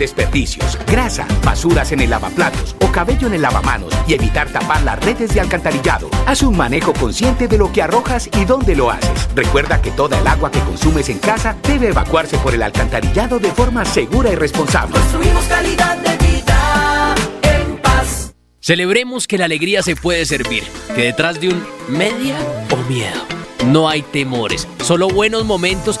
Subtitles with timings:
[0.00, 4.98] desperdicios, grasa, basuras en el lavaplatos o cabello en el lavamanos y evitar tapar las
[5.04, 6.10] redes de alcantarillado.
[6.26, 9.28] Haz un manejo consciente de lo que arrojas y dónde lo haces.
[9.36, 13.52] Recuerda que toda el agua que consumes en casa debe evacuarse por el alcantarillado de
[13.52, 14.98] forma segura y responsable.
[14.98, 18.32] Construimos calidad de vida en paz.
[18.60, 20.64] Celebremos que la alegría se puede servir,
[20.96, 22.38] que detrás de un media
[22.70, 26.00] o miedo no hay temores, solo buenos momentos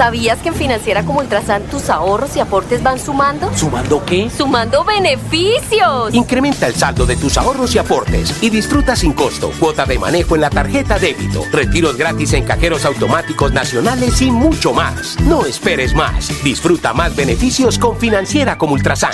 [0.00, 3.54] ¿Sabías que en Financiera como Ultrasan tus ahorros y aportes van sumando?
[3.54, 4.30] ¿Sumando qué?
[4.34, 6.14] ¡Sumando beneficios!
[6.14, 10.36] Incrementa el saldo de tus ahorros y aportes y disfruta sin costo cuota de manejo
[10.36, 15.20] en la tarjeta débito, retiros gratis en cajeros automáticos nacionales y mucho más.
[15.20, 16.32] No esperes más.
[16.42, 19.12] Disfruta más beneficios con Financiera como Ultrasan.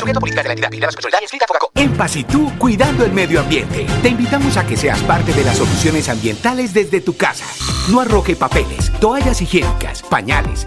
[1.74, 3.86] En Paz y tú, cuidando el medio ambiente.
[4.02, 7.44] Te invitamos a que seas parte de las soluciones ambientales desde tu casa.
[7.90, 10.66] No arroje papeles, toallas higiénicas, pañales,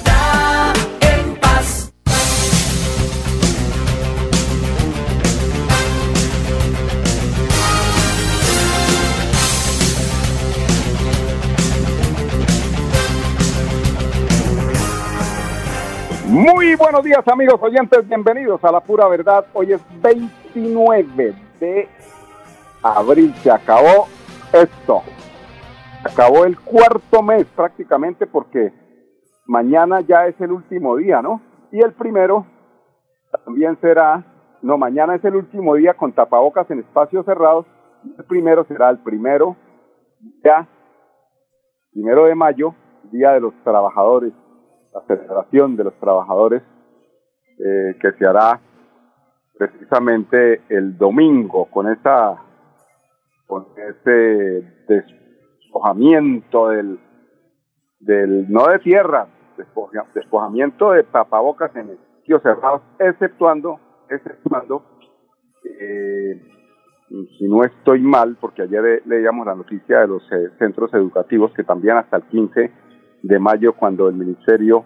[16.31, 19.45] Muy buenos días amigos oyentes, bienvenidos a la pura verdad.
[19.51, 21.89] Hoy es 29 de
[22.81, 24.07] abril, se acabó
[24.53, 25.01] esto.
[26.05, 28.71] Acabó el cuarto mes prácticamente porque
[29.45, 31.41] mañana ya es el último día, ¿no?
[31.69, 32.45] Y el primero
[33.43, 34.25] también será
[34.61, 37.65] no, mañana es el último día con tapabocas en espacios cerrados.
[38.17, 39.57] El primero será el primero,
[40.45, 40.65] ya,
[41.91, 42.73] primero de mayo,
[43.11, 44.31] Día de los Trabajadores,
[44.93, 46.61] la celebración de los trabajadores,
[47.59, 48.59] eh, que se hará
[49.57, 52.35] precisamente el domingo con esa
[53.45, 56.99] con ese despojamiento del
[57.99, 59.27] del no de tierra
[59.57, 63.79] despoja- despojamiento de tapabocas en sitios cerrados exceptuando
[64.09, 64.83] exceptuando
[65.79, 66.41] eh,
[67.37, 71.63] si no estoy mal porque ayer leíamos la noticia de los eh, centros educativos que
[71.63, 72.71] también hasta el 15
[73.21, 74.85] de mayo cuando el Ministerio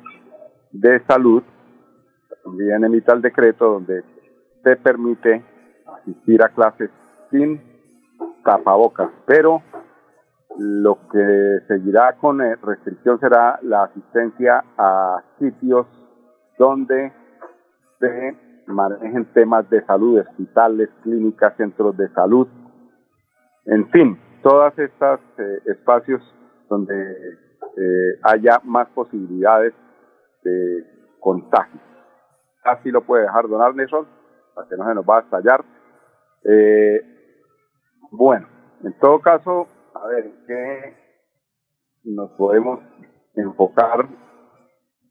[0.71, 1.43] de Salud
[2.43, 4.03] también emita el decreto donde
[4.63, 5.43] se permite
[5.85, 6.89] asistir a clases
[7.31, 7.61] sin
[8.43, 9.61] tapabocas, pero
[10.57, 15.88] lo que seguirá con eh, restricción será la asistencia a sitios
[16.57, 17.11] donde
[17.99, 22.47] se manejen temas de salud, hospitales, clínicas, centros de salud,
[23.65, 26.21] en fin, todas estas eh, espacios
[26.69, 26.93] donde
[27.77, 29.74] eh, haya más posibilidades
[30.44, 30.86] de
[31.19, 31.80] contagio.
[32.63, 34.07] Así lo puede dejar don Arneson,
[34.54, 35.66] para que no se nos va a estallar.
[36.44, 37.01] Eh,
[38.12, 38.48] bueno,
[38.83, 40.98] en todo caso, a ver, ¿en qué
[42.06, 42.80] nos podemos
[43.36, 44.07] enfocar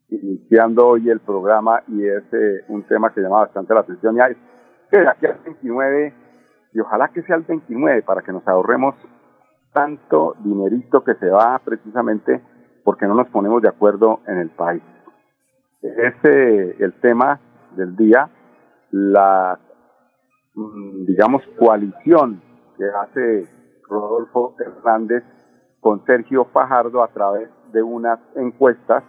[0.09, 1.83] iniciando hoy el programa?
[1.89, 4.37] Y es eh, un tema que llama bastante la atención, y es
[4.91, 6.15] que de aquí al 29,
[6.73, 8.95] y ojalá que sea el 29, para que nos ahorremos
[9.73, 12.41] tanto dinerito que se va precisamente
[12.85, 14.83] porque no nos ponemos de acuerdo en el país.
[15.83, 17.41] Es eh, el tema
[17.77, 18.31] del día,
[18.91, 19.59] la,
[20.55, 22.41] mm, digamos, coalición
[22.77, 23.49] que hace
[23.89, 25.25] Rodolfo Hernández
[25.81, 29.03] con Sergio Fajardo a través de unas encuestas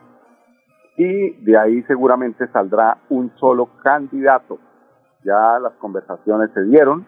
[0.98, 4.60] y de ahí seguramente saldrá un solo candidato.
[5.24, 7.06] Ya las conversaciones se dieron,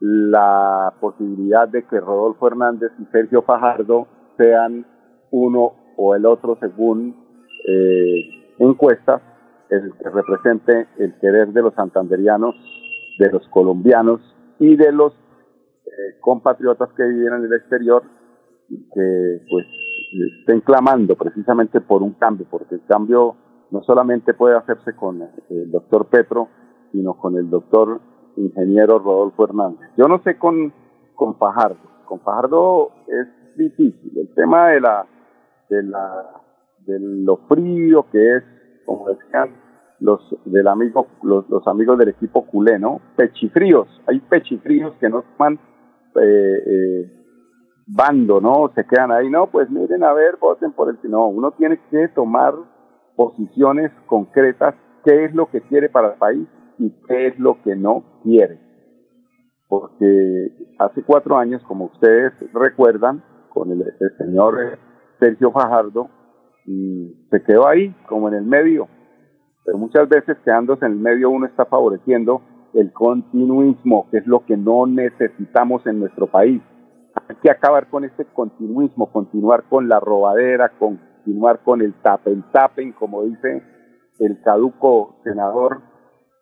[0.00, 4.06] la posibilidad de que Rodolfo Hernández y Sergio Fajardo
[4.36, 4.86] sean
[5.30, 7.14] uno o el otro según
[7.66, 9.22] eh, encuestas,
[9.70, 12.54] el que represente el querer de los santanderianos,
[13.18, 14.20] de los colombianos
[14.58, 15.12] y de los
[15.84, 18.02] eh, compatriotas que viven en el exterior
[18.68, 19.66] que pues
[20.40, 23.36] estén clamando precisamente por un cambio, porque el cambio
[23.70, 26.48] no solamente puede hacerse con el doctor Petro,
[26.92, 28.00] sino con el doctor
[28.36, 29.90] ingeniero Rodolfo Hernández.
[29.96, 30.72] Yo no sé con,
[31.14, 35.06] con Fajardo, con Fajardo es difícil, el tema de la,
[35.68, 36.42] de la,
[36.86, 38.44] de lo frío que es,
[38.84, 39.54] como decían
[40.00, 43.00] los del amigo, los, los amigos del equipo culé, ¿no?
[43.16, 45.58] Pechifríos, hay pechifríos que no toman
[46.22, 47.12] eh, eh,
[47.86, 48.70] bando, ¿no?
[48.74, 50.98] Se quedan ahí, no, pues miren, a ver, voten por el...
[51.10, 52.54] No, uno tiene que tomar
[53.16, 54.74] posiciones concretas,
[55.04, 56.46] qué es lo que quiere para el país
[56.78, 58.60] y qué es lo que no quiere.
[59.68, 63.84] Porque hace cuatro años, como ustedes recuerdan, con el,
[64.18, 64.78] señor
[65.18, 66.08] Sergio Fajardo,
[66.66, 68.88] y se quedó ahí, como en el medio.
[69.64, 72.42] Pero muchas veces quedándose en el medio uno está favoreciendo
[72.74, 76.62] el continuismo, que es lo que no necesitamos en nuestro país.
[77.28, 82.92] Hay que acabar con este continuismo, continuar con la robadera, continuar con el tapen tapen,
[82.92, 83.62] como dice
[84.18, 85.80] el caduco senador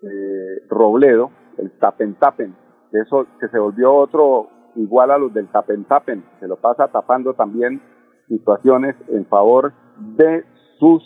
[0.03, 2.55] eh, Robledo, el tapen tapen,
[2.93, 7.35] eso que se volvió otro igual a los del tapen tapen, se lo pasa tapando
[7.35, 7.81] también
[8.29, 9.73] situaciones en favor
[10.17, 10.45] de
[10.79, 11.03] sus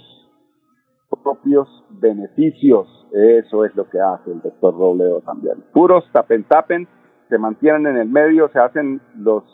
[1.23, 2.87] propios beneficios.
[3.12, 5.65] Eso es lo que hace el doctor Robledo también.
[5.73, 6.89] Puros tapen tapen,
[7.29, 9.45] se mantienen en el medio, se hacen los,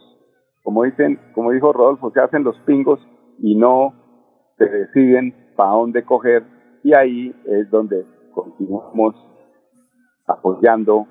[0.63, 3.01] como dicen, como dijo Rodolfo, se hacen los pingos
[3.39, 3.95] y no
[4.59, 6.45] se deciden para dónde coger
[6.83, 9.15] y ahí es donde continuamos
[10.27, 11.07] apoyando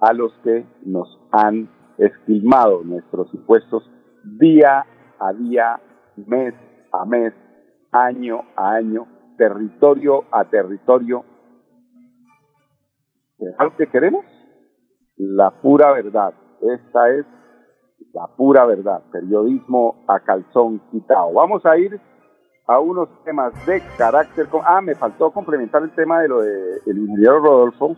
[0.00, 3.88] a los que nos han esquilmado nuestros impuestos
[4.24, 4.86] día
[5.18, 5.80] a día,
[6.16, 6.54] mes
[6.92, 7.32] a mes,
[7.92, 11.24] año a año, territorio a territorio.
[13.38, 14.24] ¿Es algo que queremos?
[15.16, 16.34] La pura verdad.
[16.60, 17.26] Esta es
[18.12, 19.02] la pura verdad.
[19.12, 21.32] Periodismo a calzón quitado.
[21.32, 21.98] Vamos a ir
[22.66, 24.46] a unos temas de carácter.
[24.64, 27.96] Ah, me faltó complementar el tema de lo de el ingeniero Rodolfo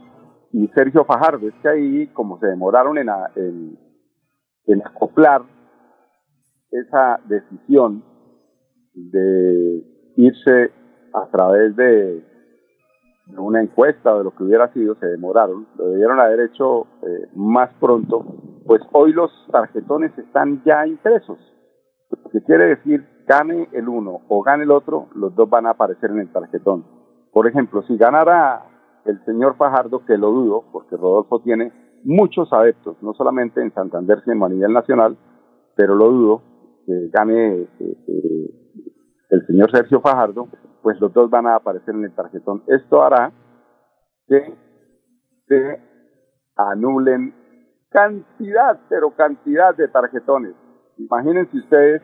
[0.52, 1.48] y Sergio Fajardo.
[1.48, 3.78] Es que ahí, como se demoraron en, a- en,
[4.66, 5.42] en acoplar
[6.72, 8.02] esa decisión
[8.94, 9.84] de
[10.16, 10.72] irse
[11.14, 12.24] a través de,
[13.36, 17.28] una encuesta o de lo que hubiera sido, se demoraron, lo debieron haber hecho eh,
[17.34, 18.24] más pronto,
[18.66, 21.38] pues hoy los tarjetones están ya impresos.
[22.10, 25.70] Lo que quiere decir, gane el uno o gane el otro, los dos van a
[25.70, 26.84] aparecer en el tarjetón.
[27.32, 28.66] Por ejemplo, si ganara
[29.04, 31.72] el señor Fajardo, que lo dudo, porque Rodolfo tiene
[32.04, 35.16] muchos adeptos, no solamente en Santander, sino a nivel nacional,
[35.74, 36.42] pero lo dudo
[36.86, 38.50] que gane eh, eh,
[39.30, 40.48] el señor Sergio Fajardo,
[40.82, 42.62] pues los dos van a aparecer en el tarjetón.
[42.66, 43.32] Esto hará
[44.26, 44.54] que
[45.46, 45.80] se
[46.56, 47.34] anulen
[47.90, 50.54] cantidad, pero cantidad de tarjetones.
[50.98, 52.02] Imagínense ustedes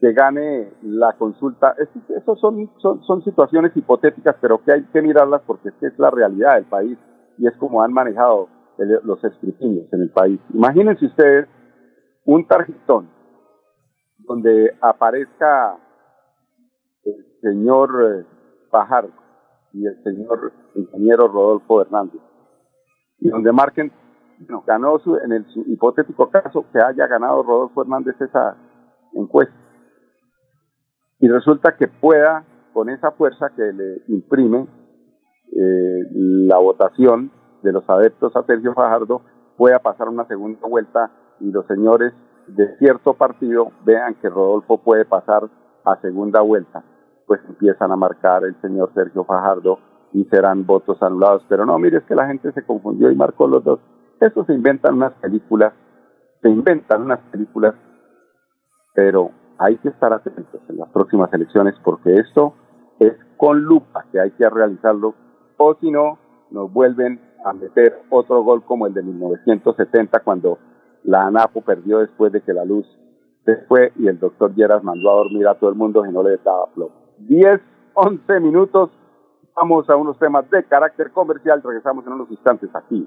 [0.00, 1.74] que gane la consulta.
[1.78, 6.10] Esas son, son, son situaciones hipotéticas, pero que hay que mirarlas porque es, es la
[6.10, 6.98] realidad del país
[7.38, 8.48] y es como han manejado
[9.04, 10.40] los escrutinios en el país.
[10.54, 11.46] Imagínense ustedes
[12.24, 13.19] un tarjetón
[14.26, 15.76] donde aparezca
[17.04, 18.26] el señor
[18.70, 19.10] Bajar eh,
[19.72, 22.20] y el señor ingeniero Rodolfo Hernández,
[23.18, 23.92] y donde marquen,
[24.40, 28.56] bueno, ganó su, en el hipotético caso que haya ganado Rodolfo Hernández esa
[29.14, 29.54] encuesta.
[31.18, 34.66] Y resulta que pueda, con esa fuerza que le imprime
[35.52, 37.30] eh, la votación
[37.62, 39.22] de los adeptos a Sergio Fajardo,
[39.56, 41.10] pueda pasar una segunda vuelta
[41.40, 42.14] y los señores
[42.56, 45.48] de cierto partido vean que Rodolfo puede pasar
[45.84, 46.82] a segunda vuelta,
[47.26, 49.78] pues empiezan a marcar el señor Sergio Fajardo
[50.12, 51.44] y serán votos anulados.
[51.48, 53.80] Pero no, mire, es que la gente se confundió y marcó los dos.
[54.20, 55.72] Eso se inventan unas películas,
[56.42, 57.74] se inventan unas películas,
[58.94, 62.54] pero hay que estar atentos en las próximas elecciones porque esto
[62.98, 65.14] es con lupa que hay que realizarlo
[65.56, 66.18] o si no
[66.50, 70.58] nos vuelven a meter otro gol como el de 1970 cuando
[71.04, 72.86] la ANAPO perdió después de que la luz
[73.44, 76.22] se fue y el doctor Lleras mandó a dormir a todo el mundo y no
[76.22, 76.90] le daba flow.
[77.18, 77.60] 10,
[77.94, 78.90] 11 minutos,
[79.54, 83.06] vamos a unos temas de carácter comercial, regresamos en unos instantes aquí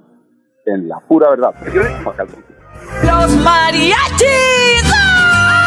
[0.66, 1.54] en La Pura Verdad.
[3.04, 5.03] Los mariachis.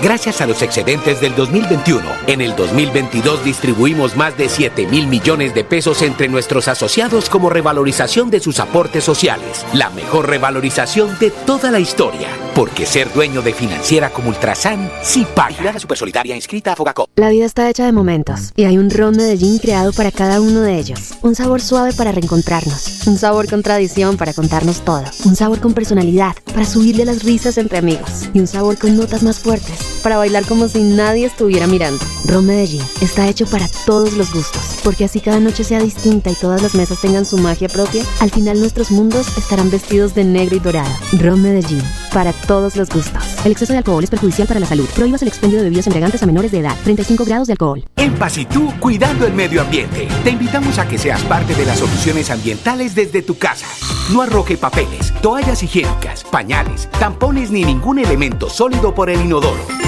[0.00, 5.56] Gracias a los excedentes del 2021, en el 2022 distribuimos más de 7 mil millones
[5.56, 9.66] de pesos entre nuestros asociados como revalorización de sus aportes sociales.
[9.72, 12.28] La mejor revalorización de toda la historia.
[12.54, 15.62] Porque ser dueño de financiera como Ultrasan sí paga.
[15.62, 17.10] La Supersolidaria inscrita a Fogacop.
[17.16, 20.60] La vida está hecha de momentos y hay un ron Medellín creado para cada uno
[20.60, 21.14] de ellos.
[21.22, 25.74] Un sabor suave para reencontrarnos, un sabor con tradición para contarnos todo, un sabor con
[25.74, 30.16] personalidad para subirle las risas entre amigos y un sabor con notas más fuertes para
[30.16, 32.04] bailar como si nadie estuviera mirando.
[32.24, 36.34] Ron Medellín está hecho para todos los gustos, porque así cada noche sea distinta y
[36.34, 40.56] todas las mesas tengan su magia propia, al final nuestros mundos estarán vestidos de negro
[40.56, 40.90] y dorado.
[41.20, 43.22] Ron Medellín, para todos los gustos.
[43.44, 44.88] El exceso de alcohol es perjudicial para la salud.
[44.94, 46.76] Prohíbas el expendio de bebidas embriagantes a menores de edad.
[46.84, 47.84] 35 grados de alcohol.
[47.96, 50.08] En Pasitú, cuidando el medio ambiente.
[50.24, 53.66] Te invitamos a que seas parte de las soluciones ambientales desde tu casa.
[54.12, 59.87] No arroje papeles, toallas higiénicas, pañales, tampones ni ningún elemento sólido por el inodoro.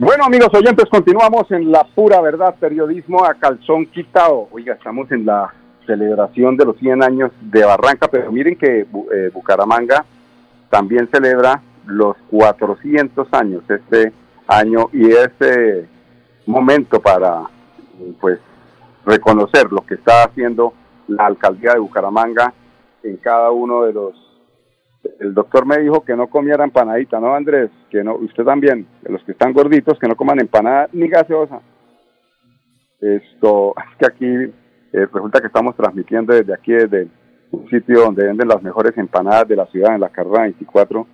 [0.00, 4.46] Bueno, amigos oyentes, continuamos en la pura verdad, periodismo a calzón quitado.
[4.52, 5.52] Oiga, estamos en la
[5.86, 10.04] celebración de los 100 años de Barranca, pero miren que eh, Bucaramanga
[10.70, 14.12] también celebra los 400 años este
[14.46, 15.88] año y es eh,
[16.46, 17.42] momento para
[18.20, 18.38] pues
[19.04, 20.74] reconocer lo que está haciendo
[21.08, 22.54] la alcaldía de Bucaramanga
[23.02, 24.27] en cada uno de los
[25.20, 27.70] el doctor me dijo que no comiera empanadita, ¿no, Andrés?
[27.90, 31.60] Que no, usted también, los que están gorditos, que no coman empanada ni gaseosa.
[33.00, 34.54] Esto, es que aquí
[34.92, 37.08] eh, resulta que estamos transmitiendo desde aquí, desde
[37.50, 41.06] un sitio donde venden las mejores empanadas de la ciudad, en la carrera 24,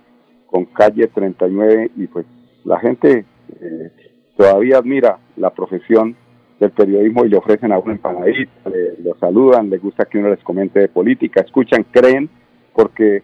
[0.47, 2.25] con calle 39, y pues
[2.63, 3.25] la gente
[3.61, 3.91] eh,
[4.35, 6.15] todavía admira la profesión
[6.59, 10.29] del periodismo y le ofrecen a una empanadita, le, lo saludan, les gusta que uno
[10.29, 12.29] les comente de política, escuchan, creen,
[12.73, 13.23] porque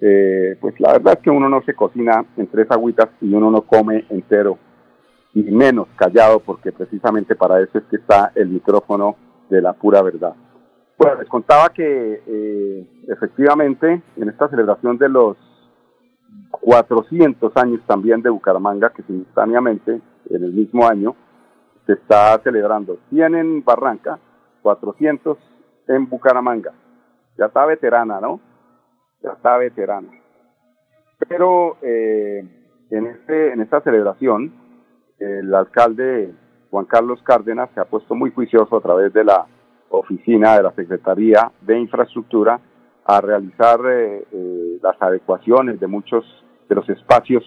[0.00, 3.50] eh, pues la verdad es que uno no se cocina en tres agüitas y uno
[3.50, 4.58] no come entero
[5.34, 9.16] y menos callado, porque precisamente para eso es que está el micrófono
[9.48, 10.34] de la pura verdad.
[10.98, 15.36] Bueno, les contaba que eh, efectivamente en esta celebración de los
[16.50, 21.14] 400 años también de Bucaramanga, que simultáneamente en el mismo año
[21.86, 24.18] se está celebrando 100 en Barranca,
[24.62, 25.38] 400
[25.88, 26.72] en Bucaramanga.
[27.38, 28.40] Ya está veterana, ¿no?
[29.22, 30.08] Ya está veterana.
[31.28, 32.44] Pero eh,
[32.90, 34.52] en, este, en esta celebración,
[35.18, 36.32] el alcalde
[36.70, 39.46] Juan Carlos Cárdenas se ha puesto muy juicioso a través de la
[39.90, 42.60] oficina de la Secretaría de Infraestructura
[43.04, 46.24] a realizar eh, eh, las adecuaciones de muchos
[46.68, 47.42] de los espacios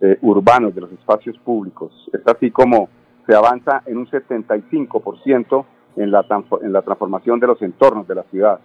[0.00, 1.92] eh, urbanos, de los espacios públicos.
[2.12, 2.88] Es así como
[3.26, 5.64] se avanza en un 75%
[5.96, 6.24] en la,
[6.62, 8.60] en la transformación de los entornos de la ciudad.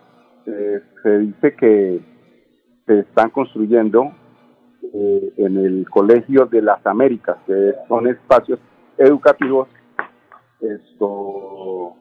[0.46, 2.00] se dice que
[2.92, 4.12] se están construyendo
[4.94, 8.60] en el Colegio de las Américas, que son espacios
[8.98, 9.70] educativos
[10.60, 11.96] esto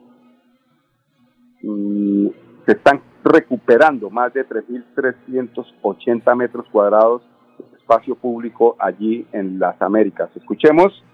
[1.63, 2.27] mm,
[2.67, 7.23] se están recuperando más de 3.380 metros cuadrados
[7.59, 10.29] de espacio público allí en las Américas.
[10.35, 11.05] Escuchemos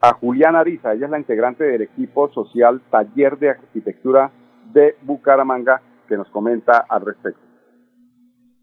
[0.00, 4.32] a Juliana Ariza, ella es la integrante del equipo social Taller de Arquitectura
[4.72, 7.41] de Bucaramanga, que nos comenta al respecto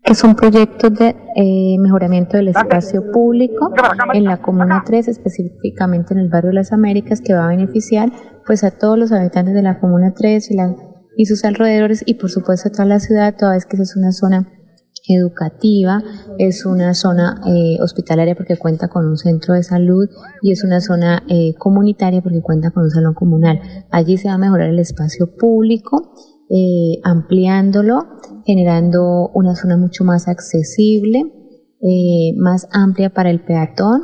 [0.10, 3.72] que son proyectos de eh, mejoramiento del espacio público
[4.16, 8.12] en la Comuna 3, específicamente en el barrio las Américas, que va a beneficiar
[8.44, 10.76] pues a todos los habitantes de la Comuna 3 y, la,
[11.16, 13.96] y sus alrededores y por supuesto a toda la ciudad, toda vez que esa es
[13.96, 14.52] una zona
[15.08, 16.02] educativa,
[16.40, 20.10] es una zona eh, hospitalaria porque cuenta con un centro de salud
[20.42, 23.62] y es una zona eh, comunitaria porque cuenta con un salón comunal.
[23.92, 26.16] Allí se va a mejorar el espacio público
[26.50, 28.08] eh, ampliándolo,
[28.46, 31.24] generando una zona mucho más accesible,
[31.82, 34.02] eh, más amplia para el peatón,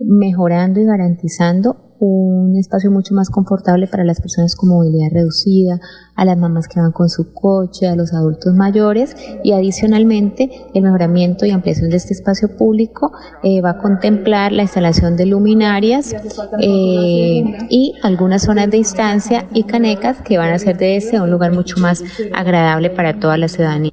[0.00, 5.80] mejorando y garantizando un espacio mucho más confortable para las personas con movilidad reducida,
[6.14, 10.82] a las mamás que van con su coche, a los adultos mayores y adicionalmente el
[10.82, 16.14] mejoramiento y ampliación de este espacio público eh, va a contemplar la instalación de luminarias
[16.60, 21.30] eh, y algunas zonas de instancia y canecas que van a hacer de este un
[21.30, 22.02] lugar mucho más
[22.34, 23.92] agradable para toda la ciudadanía.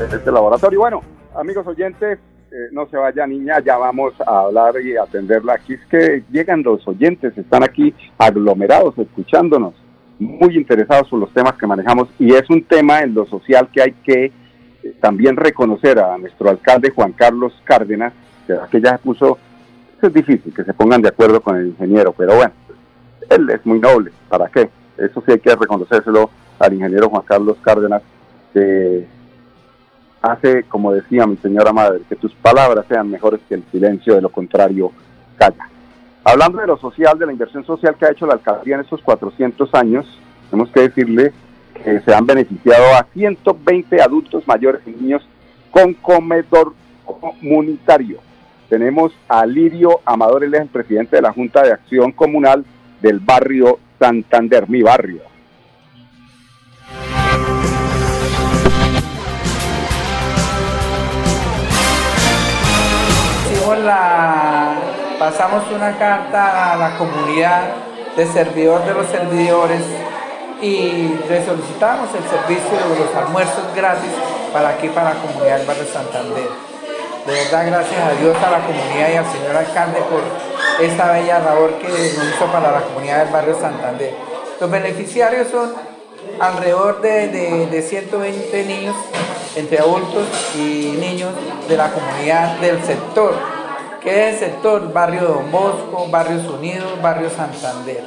[0.00, 1.02] Este laboratorio, bueno,
[1.34, 2.18] amigos oyentes,
[2.52, 5.54] eh, no se vaya niña, ya vamos a hablar y atenderla.
[5.54, 9.74] Aquí es que llegan los oyentes, están aquí aglomerados escuchándonos,
[10.18, 13.82] muy interesados por los temas que manejamos y es un tema en lo social que
[13.82, 14.32] hay que eh,
[15.00, 18.12] también reconocer a nuestro alcalde Juan Carlos Cárdenas,
[18.70, 19.38] que, ya puso,
[20.02, 22.52] es difícil que se pongan de acuerdo con el ingeniero, pero bueno,
[23.28, 24.68] él es muy noble, ¿para qué?
[24.98, 28.02] Eso sí hay que reconocérselo al ingeniero Juan Carlos Cárdenas,
[30.22, 34.22] hace, como decía mi señora madre, que tus palabras sean mejores que el silencio, de
[34.22, 34.92] lo contrario,
[35.36, 35.68] calla.
[36.24, 39.00] Hablando de lo social, de la inversión social que ha hecho la alcaldía en estos
[39.02, 41.32] 400 años, tenemos que decirle
[41.82, 45.26] que se han beneficiado a 120 adultos mayores y niños
[45.70, 48.18] con comedor comunitario.
[48.68, 52.64] Tenemos a Lirio Amador, él es el presidente de la Junta de Acción Comunal
[53.00, 55.29] del barrio Santander, mi barrio.
[65.18, 67.62] Pasamos una carta a la comunidad
[68.16, 69.80] de servidor de los servidores
[70.60, 74.10] y le solicitamos el servicio de los almuerzos gratis
[74.52, 76.48] para aquí, para la comunidad del barrio Santander.
[77.26, 80.22] De verdad, gracias a Dios, a la comunidad y al señor alcalde por
[80.84, 84.14] esta bella labor que nos hizo para la comunidad del barrio Santander.
[84.60, 85.72] Los beneficiarios son
[86.40, 88.96] alrededor de, de, de 120 niños,
[89.56, 91.32] entre adultos y niños
[91.68, 93.59] de la comunidad del sector
[94.02, 98.02] que es el sector Barrio Don Bosco, Barrios Unidos, Barrio Santander.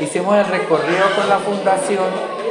[0.00, 2.04] Hicimos el recorrido con la fundación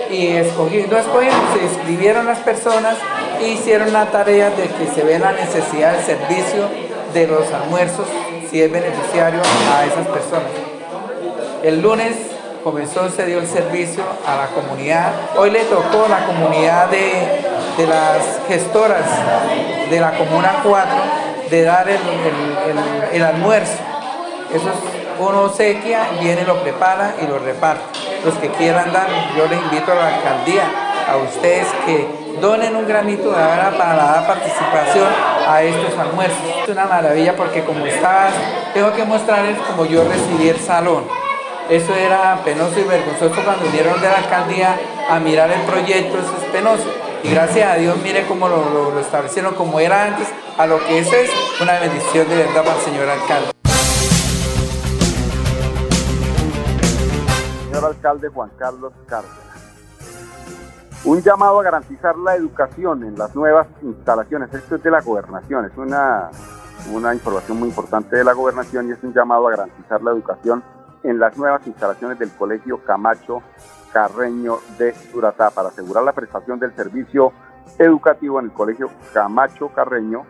[0.09, 2.97] y escogí, no escogimos, se inscribieron las personas
[3.39, 6.67] e hicieron la tarea de que se vea la necesidad del servicio
[7.13, 8.07] de los almuerzos,
[8.49, 9.41] si es beneficiario
[9.73, 10.49] a esas personas.
[11.63, 12.15] El lunes
[12.63, 15.11] comenzó, se dio el servicio a la comunidad.
[15.37, 17.11] Hoy le tocó a la comunidad de,
[17.77, 19.05] de las gestoras
[19.89, 21.20] de la Comuna 4
[21.51, 23.77] de dar el, almuerzo.
[24.53, 27.83] Eso es, uno sequia, viene, lo prepara y lo reparte.
[28.25, 30.63] Los que quieran dar, yo les invito a la alcaldía,
[31.07, 32.07] a ustedes que
[32.39, 35.07] donen un granito de arena para la participación
[35.45, 36.39] a estos almuerzos.
[36.63, 38.33] Es una maravilla porque como estabas,
[38.73, 41.03] tengo que mostrarles como yo recibí el salón.
[41.69, 46.33] Eso era penoso y vergonzoso cuando vinieron de la alcaldía a mirar el proyecto, eso
[46.41, 47.10] es penoso.
[47.23, 50.99] Y gracias a Dios, mire cómo lo, lo, establecieron como era antes, a lo que
[50.99, 51.29] eso es
[51.61, 53.51] una bendición de verdad para el señor alcalde.
[57.65, 59.51] Señor alcalde Juan Carlos Cárdenas
[61.03, 64.53] un llamado a garantizar la educación en las nuevas instalaciones.
[64.53, 66.29] Esto es de la gobernación, es una,
[66.91, 70.63] una información muy importante de la gobernación y es un llamado a garantizar la educación
[71.03, 73.41] en las nuevas instalaciones del Colegio Camacho
[73.91, 77.33] Carreño de Suratá para asegurar la prestación del servicio
[77.77, 80.25] educativo en el Colegio Camacho Carreño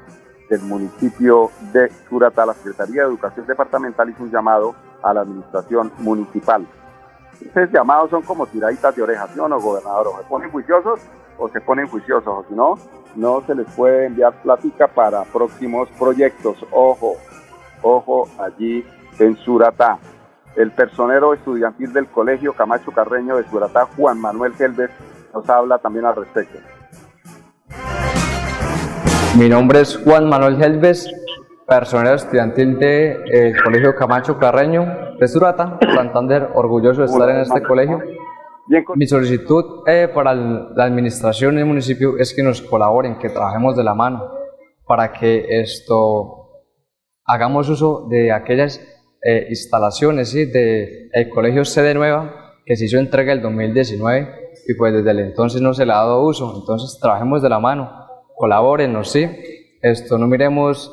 [0.49, 2.45] del municipio de Suratá.
[2.45, 6.65] La Secretaría de Educación Departamental hizo un llamado a la administración municipal.
[7.39, 10.07] Esos llamados son como tiraditas de orejas, ¿no, gobernador?
[10.07, 10.99] O se ponen juiciosos
[11.37, 12.77] o se ponen juiciosos, o si no,
[13.15, 16.57] no se les puede enviar plática para próximos proyectos.
[16.69, 17.15] Ojo,
[17.81, 18.85] ojo allí
[19.17, 19.97] en Suratá.
[20.55, 24.89] El personero estudiantil del Colegio Camacho Carreño de Suratá, Juan Manuel Gelbes,
[25.33, 26.59] nos habla también al respecto.
[29.37, 31.09] Mi nombre es Juan Manuel Gelbes,
[31.65, 37.63] personero estudiantil del de, Colegio Camacho Carreño de Surata, Santander, orgulloso de estar en este
[37.63, 38.01] colegio.
[38.95, 43.83] Mi solicitud eh, para la administración del municipio es que nos colaboren, que trabajemos de
[43.83, 44.31] la mano
[44.85, 46.49] para que esto
[47.25, 48.81] hagamos uso de aquellas
[49.23, 50.45] eh, instalaciones ¿sí?
[50.45, 55.19] del el colegio sede nueva que se hizo entrega el 2019 y pues desde el
[55.19, 57.91] entonces no se le ha dado uso, entonces trabajemos de la mano,
[58.35, 59.27] colaborenos, ¿sí?
[59.81, 60.91] Esto no miremos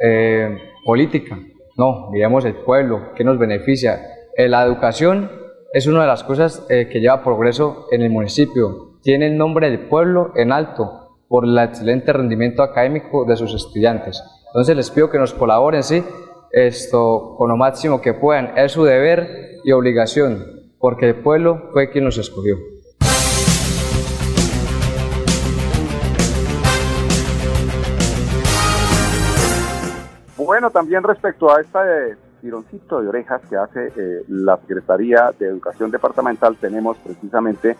[0.00, 1.38] eh, política,
[1.76, 4.00] no, miremos el pueblo, que nos beneficia.
[4.36, 5.30] Eh, la educación
[5.72, 8.98] es una de las cosas eh, que lleva progreso en el municipio.
[9.02, 14.22] Tiene el nombre del pueblo en alto por el excelente rendimiento académico de sus estudiantes.
[14.48, 16.02] Entonces les pido que nos colaboren, sí,
[16.50, 18.56] esto con lo máximo que puedan.
[18.56, 22.56] Es su deber y obligación, porque el pueblo fue quien nos escogió.
[30.36, 35.90] Bueno, también respecto a este tironcito de orejas que hace eh, la Secretaría de Educación
[35.90, 37.76] Departamental, tenemos precisamente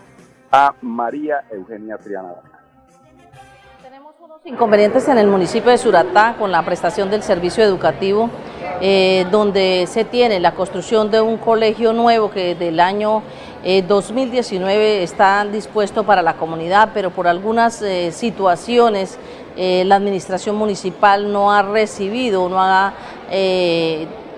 [0.51, 2.35] a María Eugenia Triana.
[3.83, 8.31] Tenemos unos inconvenientes en el municipio de Suratá con la prestación del servicio educativo,
[8.81, 13.23] eh, donde se tiene la construcción de un colegio nuevo que del año
[13.89, 19.19] 2019 está dispuesto para la comunidad, pero por algunas eh, situaciones
[19.57, 22.93] eh, la administración municipal no ha recibido, no ha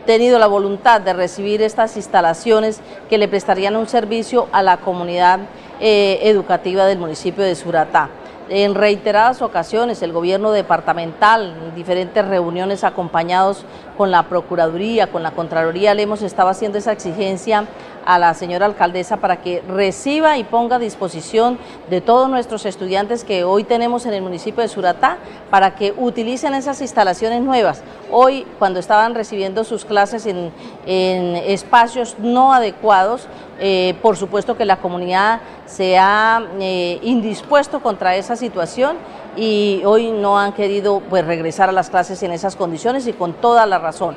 [0.07, 5.40] tenido la voluntad de recibir estas instalaciones que le prestarían un servicio a la comunidad
[5.81, 8.09] educativa del municipio de Suratá.
[8.50, 13.66] En reiteradas ocasiones el gobierno departamental, en diferentes reuniones acompañados
[13.98, 17.66] con la Procuraduría, con la Contraloría, le hemos estado haciendo esa exigencia
[18.08, 21.58] a la señora alcaldesa para que reciba y ponga a disposición
[21.90, 25.18] de todos nuestros estudiantes que hoy tenemos en el municipio de Suratá
[25.50, 27.82] para que utilicen esas instalaciones nuevas.
[28.10, 30.52] Hoy, cuando estaban recibiendo sus clases en,
[30.86, 33.28] espacios no adecuados,
[33.60, 38.96] eh, por supuesto que la comunidad se ha eh, indispuesto contra esa situación
[39.36, 43.34] y hoy no han querido pues, regresar a las clases en esas condiciones y con
[43.34, 44.16] toda la razón.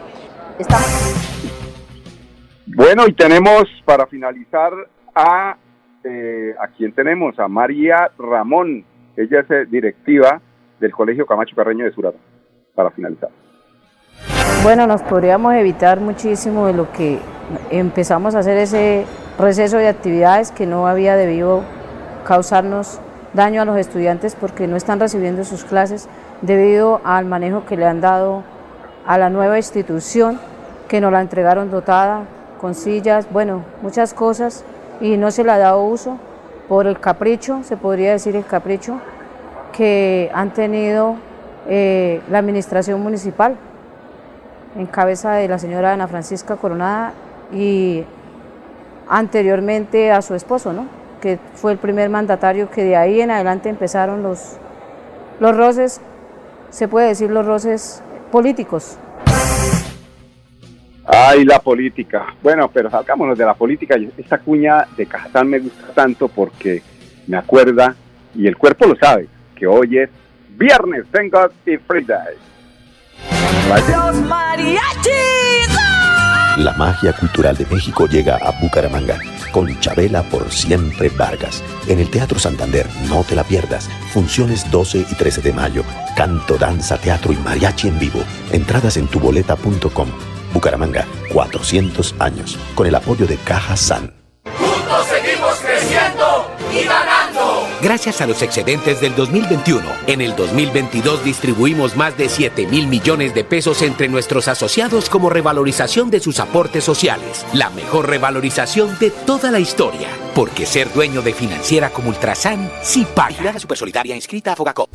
[2.82, 4.74] Bueno, y tenemos para finalizar
[5.14, 5.56] a,
[6.04, 8.84] eh, a quien tenemos, a María Ramón.
[9.16, 10.42] Ella es eh, directiva
[10.80, 12.18] del Colegio Camacho Carreño de Surata,
[12.74, 13.30] para finalizar.
[14.64, 17.20] Bueno, nos podríamos evitar muchísimo de lo que
[17.70, 19.06] empezamos a hacer ese
[19.38, 21.64] receso de actividades que no había debido
[22.26, 23.00] causarnos
[23.36, 26.10] daño a los estudiantes porque no están recibiendo sus clases
[26.42, 28.44] debido al manejo que le han dado
[29.06, 30.40] a la nueva institución
[30.88, 32.26] que nos la entregaron dotada
[32.62, 34.64] con sillas, bueno, muchas cosas
[35.02, 36.20] y no se le ha dado uso
[36.70, 39.02] por el capricho, se podría decir el capricho,
[39.74, 41.16] que han tenido
[41.68, 43.56] eh, la administración municipal
[44.78, 47.14] en cabeza de la señora Ana Francisca Coronada
[47.52, 48.06] y
[49.10, 50.86] anteriormente a su esposo, ¿no?
[51.20, 54.58] que fue el primer mandatario que de ahí en adelante empezaron los,
[55.40, 56.00] los roces,
[56.70, 58.98] se puede decir los roces políticos.
[61.06, 62.36] Ay, la política.
[62.42, 63.96] Bueno, pero salgámonos de la política.
[64.18, 66.82] Esta cuña de Cajatán me gusta tanto porque
[67.28, 67.96] me acuerda,
[68.36, 70.10] y el cuerpo lo sabe, que hoy es
[70.58, 72.36] viernes, thank God y Friday.
[73.70, 75.12] Los mariachis.
[76.58, 79.18] La magia cultural de México llega a Bucaramanga
[79.52, 81.64] con Chabela por siempre Vargas.
[81.88, 83.90] En el Teatro Santander, no te la pierdas.
[84.14, 85.84] Funciones 12 y 13 de mayo.
[86.16, 88.20] Canto, danza, teatro y mariachi en vivo.
[88.52, 90.10] Entradas en tuboleta.com.
[90.54, 94.14] Bucaramanga, 400 años, con el apoyo de Caja San.
[94.58, 97.68] Juntos seguimos creciendo y ganando.
[97.82, 103.34] Gracias a los excedentes del 2021, en el 2022 distribuimos más de 7 mil millones
[103.34, 107.46] de pesos entre nuestros asociados como revalorización de sus aportes sociales.
[107.54, 110.10] La mejor revalorización de toda la historia.
[110.36, 113.58] Porque ser dueño de financiera como Ultrasan sí paga.
[113.60, 114.90] super solidaria inscrita a Fogacop.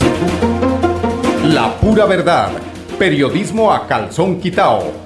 [1.45, 2.51] La pura verdad.
[2.99, 5.06] Periodismo a calzón quitao.